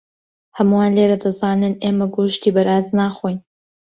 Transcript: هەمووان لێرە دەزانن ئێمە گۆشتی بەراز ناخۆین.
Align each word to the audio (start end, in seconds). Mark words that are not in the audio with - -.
هەمووان 0.57 0.91
لێرە 0.97 1.17
دەزانن 1.23 1.73
ئێمە 1.83 2.07
گۆشتی 2.15 2.53
بەراز 2.55 2.87
ناخۆین. 2.97 3.39